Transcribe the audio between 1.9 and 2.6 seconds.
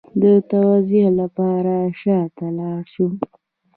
شا ته